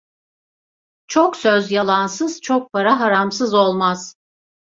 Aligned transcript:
Çok 1.07 1.35
söz 1.35 1.71
yalansız, 1.71 2.41
çok 2.41 2.73
para 2.73 2.99
haramsız 2.99 3.53
olmaz. 3.53 4.15